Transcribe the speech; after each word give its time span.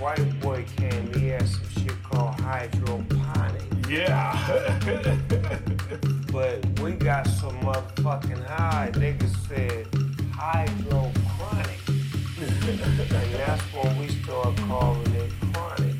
white 0.00 0.40
boy 0.40 0.64
came, 0.76 1.12
he 1.12 1.28
had 1.28 1.46
some 1.46 1.68
shit 1.68 2.02
called 2.02 2.40
hydroponics. 2.40 3.88
Yeah. 3.88 4.32
but 6.32 6.64
we 6.80 6.92
got 6.92 7.26
some 7.26 7.60
motherfucking 7.60 8.44
high. 8.46 8.90
Niggas 8.94 9.46
said 9.46 9.86
hydroponic. 10.32 11.78
and 11.88 13.34
that's 13.34 13.62
what 13.74 13.94
we 13.98 14.08
start 14.08 14.56
calling 14.56 15.14
it 15.16 15.30
chronic. 15.52 15.96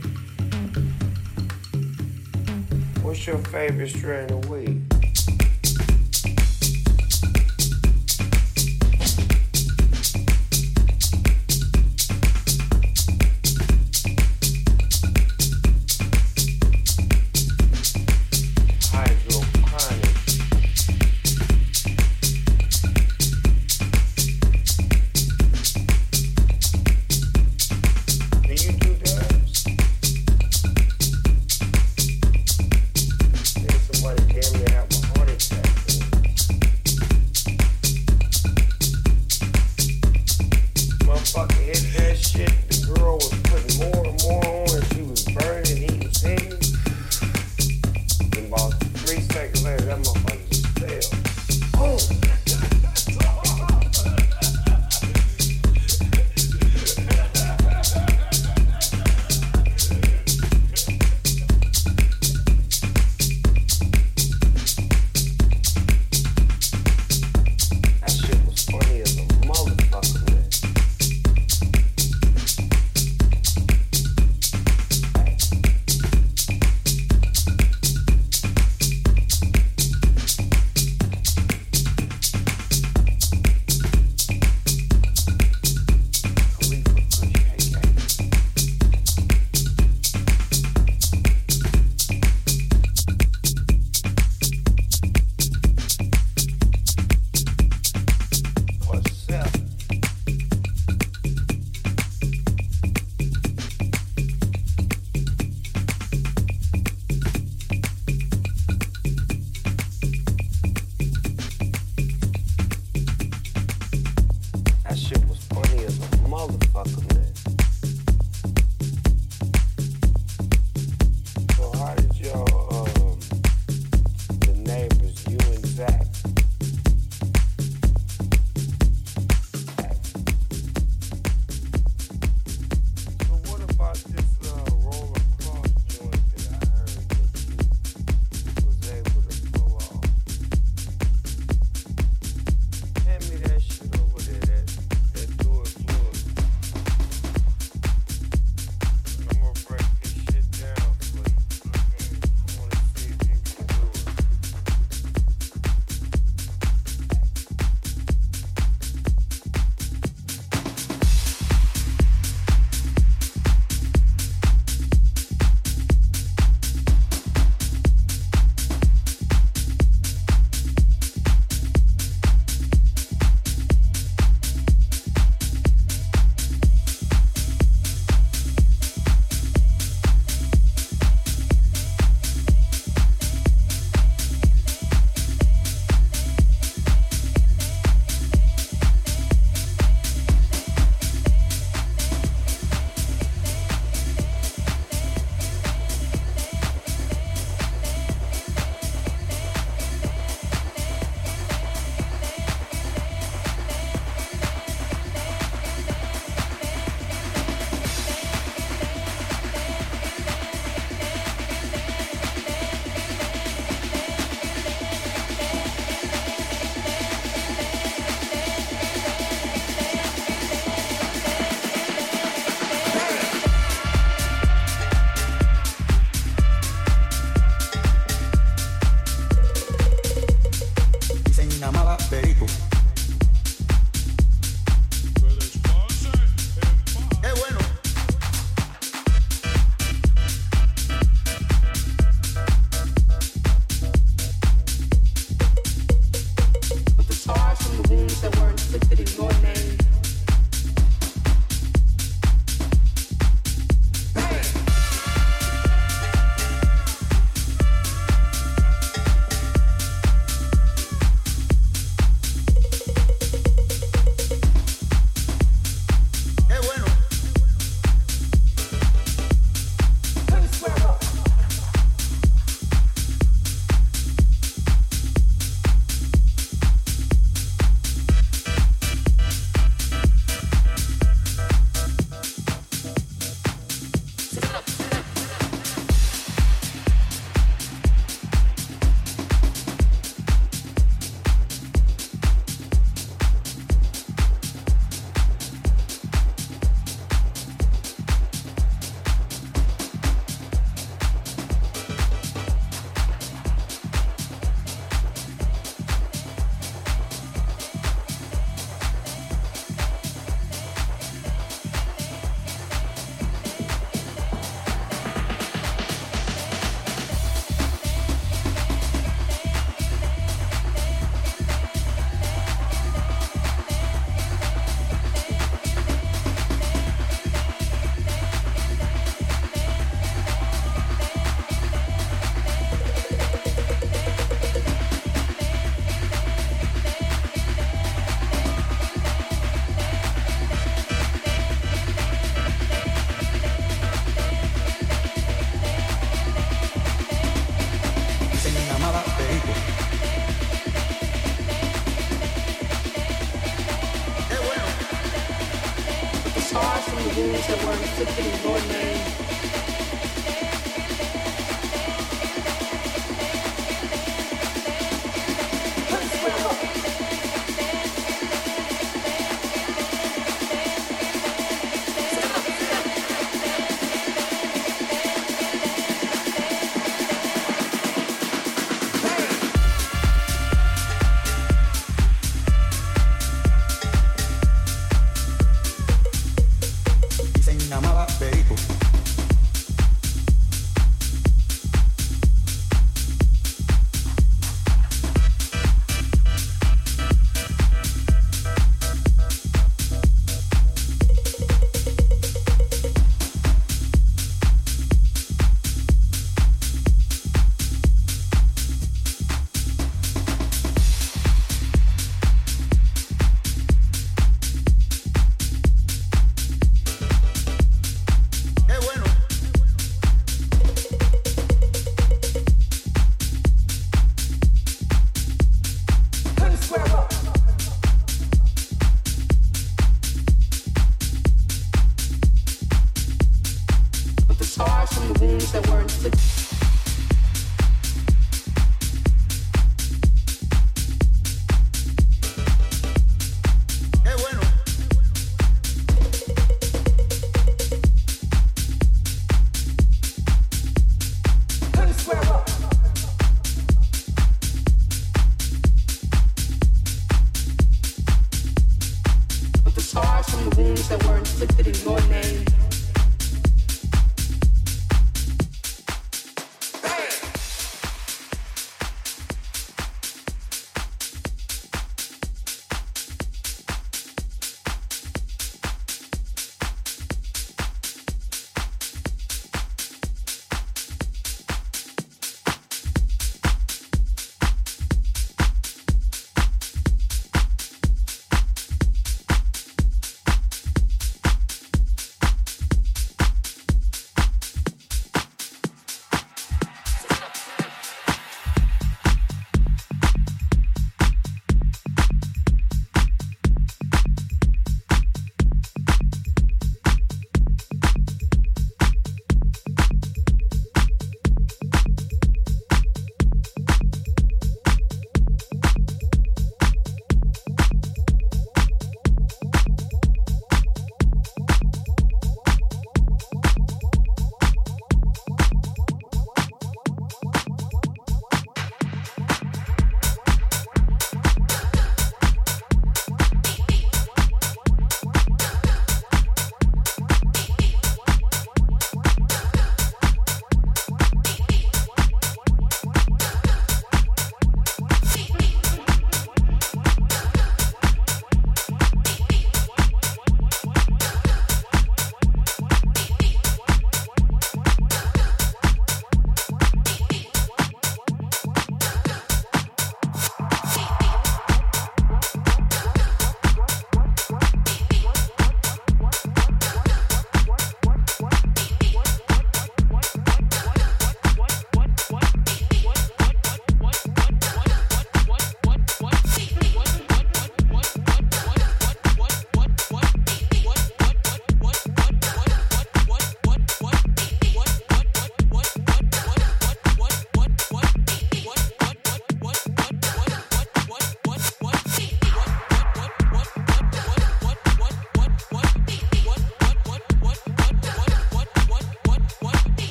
What's 3.02 3.26
your 3.26 3.38
favorite 3.38 3.90
strain 3.90 4.30
of 4.30 4.48
weed? 4.48 4.89